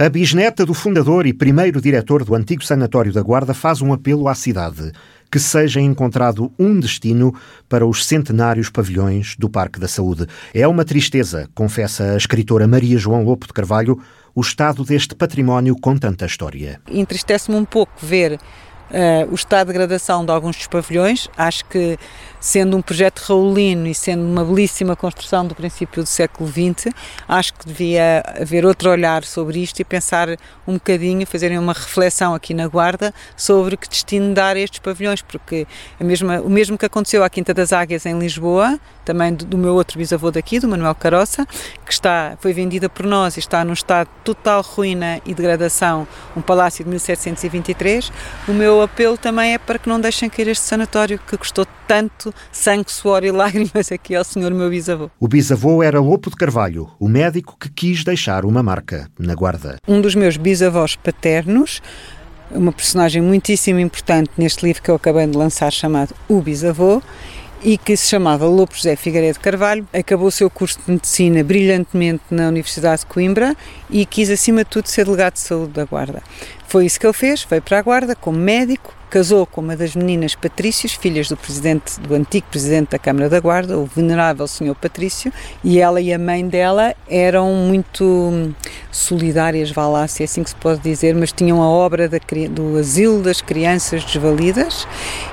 [0.00, 4.28] A bisneta do fundador e primeiro diretor do antigo Sanatório da Guarda faz um apelo
[4.28, 4.92] à cidade
[5.28, 7.34] que seja encontrado um destino
[7.68, 10.28] para os centenários pavilhões do Parque da Saúde.
[10.54, 14.00] É uma tristeza, confessa a escritora Maria João Lopo de Carvalho,
[14.36, 16.80] o estado deste património com tanta história.
[16.88, 18.38] Entristece-me um pouco ver
[18.90, 21.28] Uh, o estado de degradação de alguns dos pavilhões.
[21.36, 21.98] Acho que,
[22.40, 26.92] sendo um projeto raulino e sendo uma belíssima construção do princípio do século XX,
[27.28, 30.28] acho que devia haver outro olhar sobre isto e pensar
[30.66, 35.20] um bocadinho, fazerem uma reflexão aqui na Guarda sobre que destino dar a estes pavilhões,
[35.20, 35.66] porque
[36.00, 39.58] a mesma, o mesmo que aconteceu à Quinta das Águias em Lisboa, também do, do
[39.58, 41.46] meu outro bisavô daqui, do Manuel Caroça,
[41.88, 46.06] que está, foi vendida por nós e está num estado de total ruína e degradação,
[46.36, 48.12] um palácio de 1723,
[48.46, 52.32] o meu apelo também é para que não deixem cair este sanatório que custou tanto
[52.52, 55.10] sangue, suor e lágrimas aqui ao senhor meu bisavô.
[55.18, 59.78] O bisavô era Lopo de Carvalho, o médico que quis deixar uma marca na guarda.
[59.88, 61.80] Um dos meus bisavós paternos,
[62.50, 67.02] uma personagem muitíssimo importante neste livro que eu acabei de lançar chamado O Bisavô,
[67.62, 72.22] e que se chamava Lopo José Figueiredo Carvalho, acabou o seu curso de medicina brilhantemente
[72.30, 73.56] na Universidade de Coimbra
[73.90, 76.22] e quis acima de tudo ser delegado de saúde da Guarda.
[76.66, 79.96] Foi isso que ele fez, veio para a Guarda como médico, casou com uma das
[79.96, 84.74] meninas Patrícios, filhas do presidente, do antigo presidente da Câmara da Guarda, o venerável senhor
[84.74, 85.32] Patrício,
[85.64, 88.52] e ela e a mãe dela eram muito hum,
[88.90, 92.18] solidárias, vá lá, se é assim que se pode dizer, mas tinham a obra da,
[92.50, 94.86] do asilo das crianças desvalidas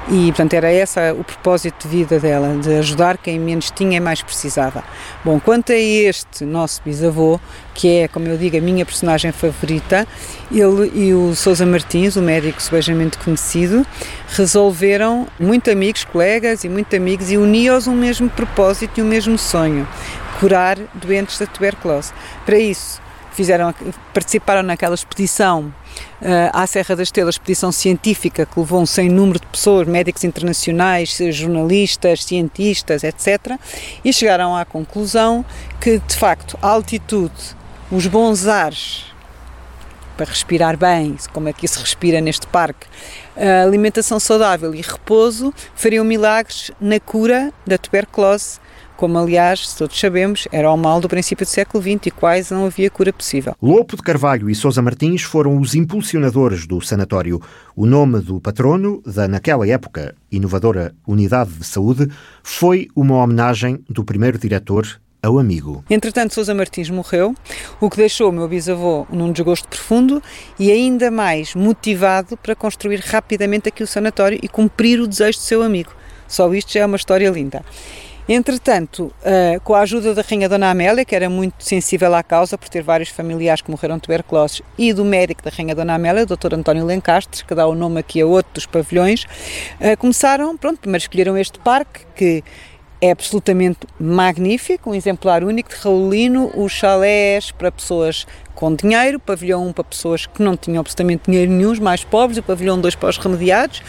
[0.09, 3.99] e, portanto, era esse o propósito de vida dela, de ajudar quem menos tinha e
[3.99, 4.83] mais precisava.
[5.23, 7.39] Bom, quanto a este nosso bisavô,
[7.75, 10.07] que é, como eu digo, a minha personagem favorita,
[10.49, 13.85] ele e o Sousa Martins, o médico subejamente conhecido,
[14.29, 19.37] resolveram, muito amigos, colegas e muito amigos, e uniam-os um mesmo propósito e um mesmo
[19.37, 19.85] sonho,
[20.39, 22.13] curar doentes da tuberculose.
[22.45, 23.01] Para isso,
[23.33, 23.75] fizeram,
[24.13, 25.73] participaram naquela expedição
[26.21, 30.23] uh, à Serra da Estrela, expedição científica que levou um sem número de pessoas, médicos
[30.23, 33.59] internacionais, jornalistas, cientistas, etc.
[34.03, 35.43] E chegaram à conclusão
[35.81, 37.33] que, de facto, a altitude
[37.91, 39.05] os bons ares
[40.17, 42.87] para respirar bem, como é que se respira neste parque,
[43.35, 48.59] a alimentação saudável e repouso fariam milagres na cura da tuberculose,
[48.95, 52.65] como aliás, todos sabemos, era o mal do princípio do século XX e quase não
[52.65, 53.53] havia cura possível.
[53.61, 57.41] Lopo de Carvalho e Sousa Martins foram os impulsionadores do sanatório.
[57.75, 62.09] O nome do patrono da, naquela época, inovadora Unidade de Saúde,
[62.41, 64.87] foi uma homenagem do primeiro diretor
[65.25, 65.83] ao amigo.
[65.89, 67.35] Entretanto, Sousa Martins morreu,
[67.79, 70.21] o que deixou o meu bisavô num desgosto profundo
[70.59, 75.43] e ainda mais motivado para construir rapidamente aqui o sanatório e cumprir o desejo do
[75.43, 75.91] seu amigo.
[76.27, 77.63] Só isto já é uma história linda.
[78.27, 82.57] Entretanto, uh, com a ajuda da Rainha Dona Amélia, que era muito sensível à causa
[82.57, 86.23] por ter vários familiares que morreram de tuberculose, e do médico da Rainha Dona Amélia,
[86.23, 86.55] o Dr.
[86.55, 89.25] António Lencastres, que dá o nome aqui a outro dos pavilhões,
[89.79, 92.43] uh, começaram, pronto, primeiro escolheram este parque, que
[93.01, 99.67] é absolutamente magnífico, um exemplar único de Raulino, os chalés para pessoas com dinheiro, pavilhão
[99.67, 102.95] 1 para pessoas que não tinham absolutamente dinheiro nenhum, os mais pobres, o pavilhão 2
[102.95, 103.81] para os remediados,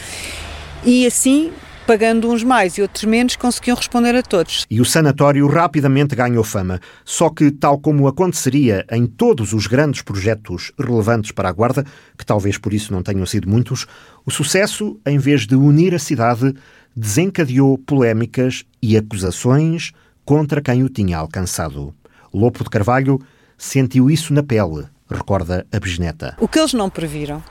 [0.85, 1.53] e assim
[1.87, 4.67] pagando uns mais e outros menos, conseguiam responder a todos.
[4.69, 6.81] E o sanatório rapidamente ganhou fama.
[7.05, 11.85] Só que, tal como aconteceria em todos os grandes projetos relevantes para a Guarda,
[12.19, 13.87] que talvez por isso não tenham sido muitos,
[14.25, 16.53] o sucesso, em vez de unir a cidade,
[16.97, 19.93] desencadeou polémicas e acusações
[20.25, 21.95] contra quem o tinha alcançado.
[22.33, 23.21] Lopo de Carvalho
[23.59, 26.37] sentiu isso na pele, recorda a bisneta.
[26.41, 27.43] O que eles não previram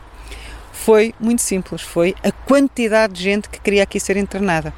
[0.71, 4.73] foi muito simples, foi a quantidade de gente que queria aqui ser internada.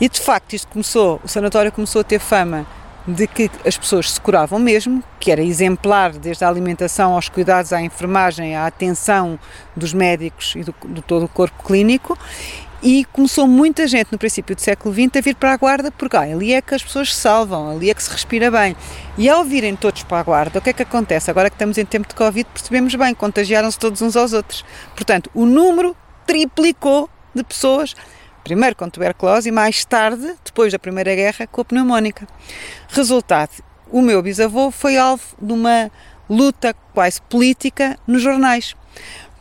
[0.00, 2.66] E de facto isto começou, o sanatório começou a ter fama
[3.06, 7.72] de que as pessoas se curavam mesmo, que era exemplar desde a alimentação aos cuidados
[7.72, 9.38] à enfermagem, à atenção
[9.76, 12.16] dos médicos e do, do todo o corpo clínico
[12.82, 16.16] e começou muita gente no princípio do século XX a vir para a Guarda porque
[16.16, 18.76] ah, ali é que as pessoas se salvam, ali é que se respira bem.
[19.16, 21.30] E ao virem todos para a Guarda, o que é que acontece?
[21.30, 24.64] Agora que estamos em tempo de Covid, percebemos bem, contagiaram-se todos uns aos outros.
[24.96, 25.96] Portanto, o número
[26.26, 27.94] triplicou de pessoas,
[28.42, 32.26] primeiro com tuberculose e mais tarde, depois da Primeira Guerra, com a pneumónica.
[32.88, 33.62] Resultado,
[33.92, 35.88] o meu bisavô foi alvo de uma
[36.28, 38.74] luta quase política nos jornais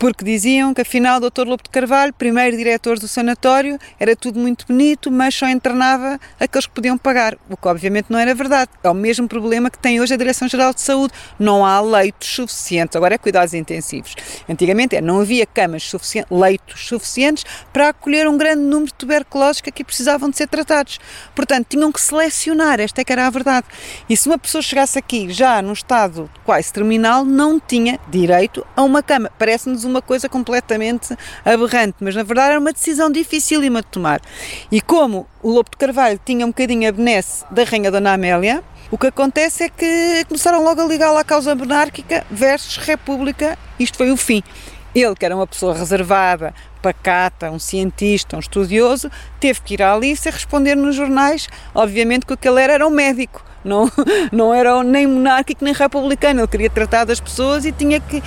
[0.02, 1.46] porque diziam que afinal o Dr.
[1.46, 6.66] Lobo de Carvalho, primeiro diretor do sanatório, era tudo muito bonito, mas só internava aqueles
[6.66, 8.72] que podiam pagar, o que obviamente não era verdade.
[8.84, 12.96] É o mesmo problema que tem hoje a Direção-Geral de Saúde, não há leitos suficientes,
[12.96, 14.16] agora é cuidados intensivos.
[14.50, 19.62] Antigamente é, não havia camas suficientes, leitos suficientes para acolher um grande número de tuberculosos
[19.62, 21.00] que aqui precisavam de ser tratados.
[21.36, 23.68] Portanto, tinham que selecionar, esta é que era a verdade.
[24.10, 28.82] E se uma pessoa chegasse aqui já num estado quase terminal, não tinha direito a
[28.82, 29.32] uma cama.
[29.38, 31.16] Parece-nos uma coisa completamente
[31.46, 34.22] aberrante, mas na verdade era uma decisão dificílima de tomar.
[34.72, 38.64] E como o Lobo de Carvalho tinha um bocadinho a benesse da Rainha Dona Amélia,
[38.90, 43.58] o que acontece é que começaram logo a ligá-la à causa monárquica versus república.
[43.80, 44.44] Isto foi o fim.
[44.94, 49.10] Ele, que era uma pessoa reservada, pacata, um cientista, um estudioso,
[49.40, 52.86] teve que ir à Alice responder nos jornais, obviamente que o que ele era era
[52.86, 53.90] um médico, não,
[54.32, 58.22] não era nem monárquico nem republicano, ele queria tratar das pessoas e tinha que,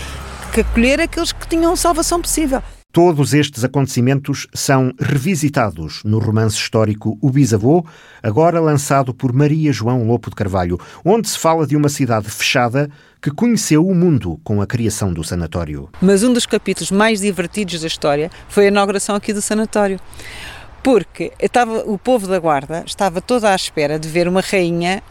[0.55, 2.63] que acolher aqueles que tinham salvação possível.
[2.93, 7.85] Todos estes acontecimentos são revisitados no romance histórico O Bisavô,
[8.23, 12.89] agora lançado por Maria João Lopo de Carvalho, onde se fala de uma cidade fechada
[13.21, 15.89] que conheceu o mundo com a criação do sanatório.
[16.01, 19.99] Mas um dos capítulos mais divertidos da história foi a inauguração aqui do sanatório.
[20.85, 25.03] Porque estava, o povo da Guarda estava toda à espera de ver uma rainha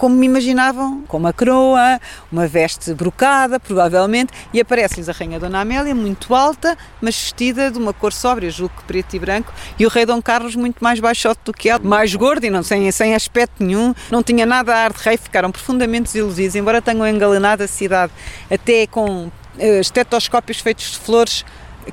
[0.00, 2.00] como me imaginavam, com uma coroa,
[2.32, 7.76] uma veste brocada, provavelmente, e aparece-lhes a Rainha Dona Amélia, muito alta, mas vestida de
[7.76, 11.00] uma cor sóbria, julgo que preto e branco, e o Rei Dom Carlos muito mais
[11.00, 14.74] baixote do que ela, mais gordo e não, sem, sem aspecto nenhum, não tinha nada
[14.74, 18.10] a ar de rei, ficaram profundamente desiludidos, embora tenham engalanado a cidade
[18.50, 21.44] até com uh, estetoscópios feitos de flores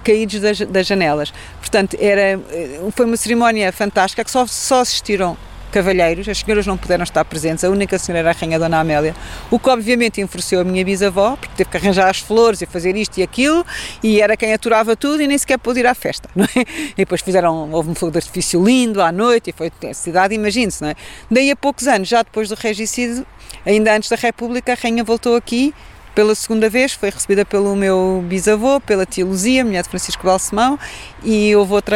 [0.01, 1.33] caídos das, das, janelas.
[1.59, 5.37] Portanto, era, eh, foi uma cerimónia fantástica que só, só assistiram
[5.77, 9.15] cavalheiros, as senhoras não puderam estar presentes, a única senhora era a Rainha Dona Amélia,
[9.51, 12.95] o que obviamente enfureceu a minha bisavó, porque teve que arranjar as flores e fazer
[12.95, 13.63] isto e aquilo,
[14.01, 16.61] e era quem aturava tudo e nem sequer pôde ir à festa, não é?
[16.93, 20.33] E depois fizeram, houve um fogo de artifício lindo à noite e foi a cidade,
[20.33, 20.95] imagine-se, não é?
[21.29, 23.23] Daí a poucos anos, já depois do regicídio,
[23.63, 25.75] ainda antes da República, a Rainha voltou aqui
[26.17, 30.79] pela segunda vez, foi recebida pelo meu bisavô, pela tia Luzia, mulher de Francisco Balsemão,
[31.23, 31.95] e houve outra,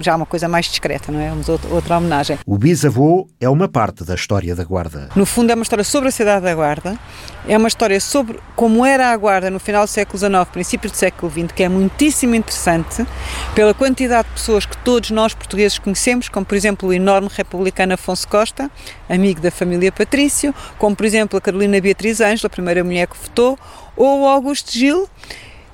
[0.00, 1.32] já uma coisa mais discreta, não é?
[1.70, 2.36] Outra homenagem.
[2.44, 5.08] O bisavô é uma parte da história da Guarda.
[5.14, 6.98] No fundo, é uma história sobre a cidade da Guarda,
[7.46, 10.96] é uma história sobre como era a Guarda no final do século XIX, princípios do
[10.96, 13.06] século XX, que é muitíssimo interessante,
[13.54, 17.94] pela quantidade de pessoas que todos nós portugueses conhecemos, como por exemplo o enorme republicano
[17.94, 18.68] Afonso Costa,
[19.08, 23.27] amigo da família Patrício, como por exemplo a Carolina Beatriz Ângela, a primeira mulher que
[23.28, 23.58] votou,
[23.96, 25.08] ou o Augusto Gil,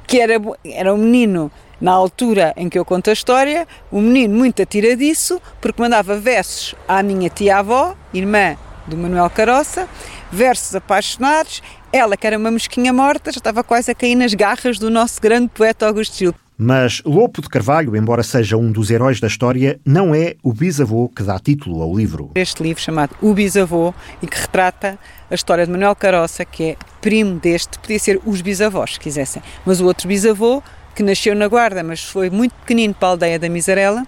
[0.06, 0.34] que era,
[0.64, 5.40] era um menino na altura em que eu conto a história, um menino muito atiradiço,
[5.60, 8.56] porque mandava versos à minha tia-avó, irmã
[8.86, 9.88] do Manuel Caroça,
[10.30, 11.62] versos apaixonados,
[11.92, 15.20] ela que era uma mosquinha morta, já estava quase a cair nas garras do nosso
[15.20, 16.43] grande poeta Augusto Gil.
[16.56, 21.08] Mas Lopo de Carvalho, embora seja um dos heróis da história, não é o bisavô
[21.08, 22.30] que dá título ao livro.
[22.36, 23.92] Este livro chamado O Bisavô
[24.22, 24.96] e que retrata
[25.28, 29.42] a história de Manuel Caroça, que é primo deste, podia ser os bisavós, se quisessem,
[29.66, 30.62] mas o outro bisavô
[30.94, 34.06] que nasceu na Guarda, mas foi muito pequenino para a aldeia da Miserela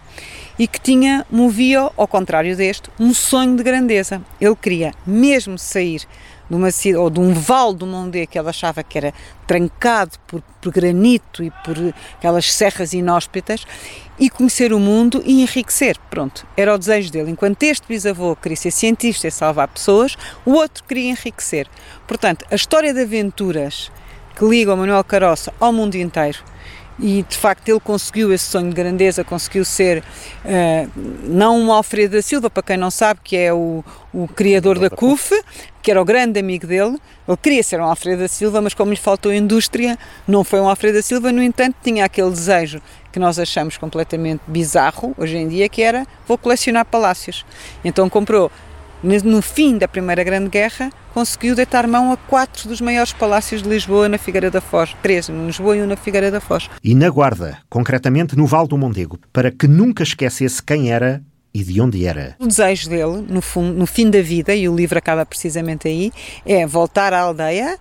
[0.56, 4.22] e que tinha, movia, ao contrário deste, um sonho de grandeza.
[4.40, 6.02] Ele queria mesmo sair
[6.48, 9.12] de uma cidade, ou de um vale do Mondê que ele achava que era
[9.46, 11.76] trancado por, por granito e por
[12.18, 13.66] aquelas serras inóspitas
[14.18, 15.98] e conhecer o mundo e enriquecer.
[16.10, 17.30] Pronto, era o desejo dele.
[17.30, 21.68] Enquanto este bisavô queria ser cientista e salvar pessoas, o outro queria enriquecer.
[22.06, 23.90] Portanto, a história de aventuras
[24.34, 26.38] que liga o Manuel Caroça ao mundo inteiro
[26.98, 30.02] e de facto ele conseguiu esse sonho de grandeza, conseguiu ser
[30.44, 30.90] uh,
[31.24, 34.88] não um Alfredo da Silva, para quem não sabe, que é o, o criador da
[34.88, 35.30] CUF,
[35.82, 36.98] que era o grande amigo dele.
[37.28, 40.68] Ele queria ser um Alfredo da Silva, mas como lhe faltou indústria, não foi um
[40.68, 42.80] Alfredo da Silva, no entanto, tinha aquele desejo
[43.12, 47.44] que nós achamos completamente bizarro hoje em dia, que era vou colecionar palácios.
[47.84, 48.50] Então comprou
[49.02, 53.68] no fim da Primeira Grande Guerra, conseguiu deitar mão a quatro dos maiores palácios de
[53.68, 54.94] Lisboa na Figueira da Foz.
[55.02, 56.68] Três em Lisboa e um na Figueira da Foz.
[56.82, 61.22] E na Guarda, concretamente no Val do Mondego, para que nunca esquecesse quem era
[61.56, 62.36] e de onde era.
[62.38, 66.12] O desejo dele, no, fundo, no fim da vida, e o livro acaba precisamente aí,
[66.44, 67.78] é voltar à aldeia,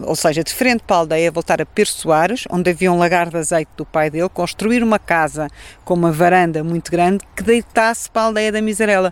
[0.00, 3.28] ou seja, de frente para a aldeia, voltar a Pedro Soares, onde havia um lagar
[3.28, 5.48] de azeite do pai dele, construir uma casa
[5.84, 9.10] com uma varanda muito grande que deitasse para a aldeia da Miserela.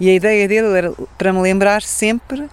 [0.00, 2.48] E a ideia dele era para me lembrar sempre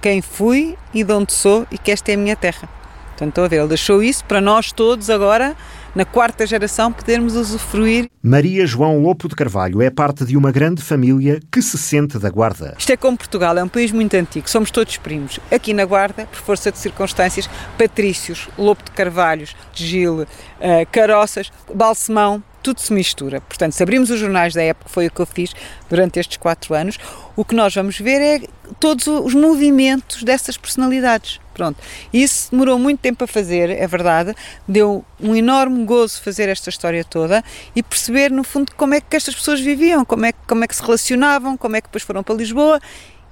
[0.00, 2.68] quem fui e de onde sou e que esta é a minha terra.
[3.08, 5.56] Portanto, estou a ver, ele deixou isso para nós todos agora
[5.94, 8.08] na quarta geração, podermos usufruir.
[8.22, 12.30] Maria João Lopo de Carvalho é parte de uma grande família que se sente da
[12.30, 12.74] Guarda.
[12.78, 15.40] Isto é como Portugal, é um país muito antigo, somos todos primos.
[15.50, 20.26] Aqui na Guarda, por força de circunstâncias, Patrícios, Lopo de Carvalhos, Gil, uh,
[20.90, 23.40] Caroças, Balsemão, tudo se mistura.
[23.40, 25.54] Portanto, se abrimos os jornais da época, foi o que eu fiz
[25.88, 26.98] durante estes quatro anos,
[27.34, 28.42] o que nós vamos ver é
[28.78, 31.40] todos os movimentos dessas personalidades.
[31.60, 31.76] Pronto.
[32.10, 34.34] Isso demorou muito tempo a fazer, é verdade.
[34.66, 37.44] Deu um enorme gozo fazer esta história toda
[37.76, 40.74] e perceber, no fundo, como é que estas pessoas viviam, como é, como é que
[40.74, 42.80] se relacionavam, como é que depois foram para Lisboa.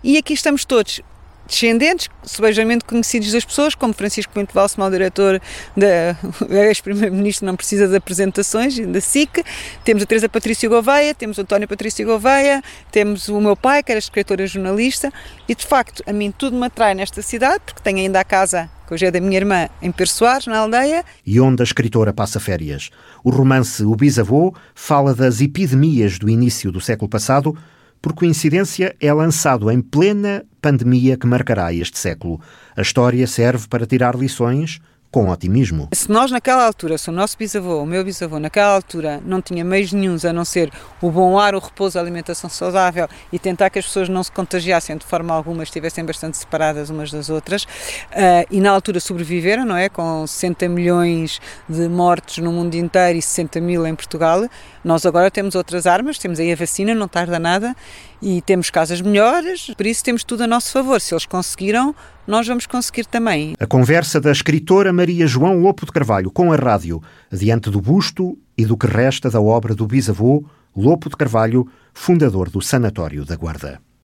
[0.05, 1.01] E aqui estamos todos
[1.49, 5.41] descendentes, sebejamente conhecidos das pessoas, como Francisco Pinto Valsemão, diretor
[5.77, 6.17] da
[6.69, 9.43] ex-primeiro-ministro, não precisa de apresentações, da SIC,
[9.83, 12.63] temos a Teresa Patrícia Gouveia, temos o António Patrícia Gouveia,
[12.93, 15.13] temos o meu pai, que era escritora jornalista,
[15.49, 18.71] e de facto, a mim tudo me atrai nesta cidade, porque tenho ainda a casa
[18.87, 21.05] que hoje é da minha irmã, em Persoares, na aldeia.
[21.25, 22.89] E onde a escritora passa férias.
[23.23, 27.55] O romance O Bisavô fala das epidemias do início do século passado,
[28.01, 32.41] por coincidência, é lançado em plena pandemia que marcará este século.
[32.77, 35.89] A história serve para tirar lições com otimismo.
[35.93, 39.65] Se nós naquela altura, se o nosso bisavô, o meu bisavô, naquela altura não tinha
[39.65, 43.71] meios nenhums a não ser o bom ar, o repouso, a alimentação saudável e tentar
[43.71, 47.63] que as pessoas não se contagiassem de forma alguma, estivessem bastante separadas umas das outras,
[47.65, 49.89] uh, e na altura sobreviveram, não é?
[49.89, 54.47] Com 60 milhões de mortes no mundo inteiro e 60 mil em Portugal,
[54.85, 57.75] nós agora temos outras armas, temos aí a vacina, não tarda nada,
[58.21, 61.01] e temos casas melhores, por isso temos tudo a nosso favor.
[61.01, 61.95] Se eles conseguiram,
[62.29, 63.55] nós vamos conseguir também.
[63.59, 68.39] A conversa da escritora Maria João Lopo de Carvalho com a rádio, diante do busto
[68.57, 70.45] e do que resta da obra do bisavô
[70.77, 73.81] Lopo de Carvalho, fundador do Sanatório da Guarda.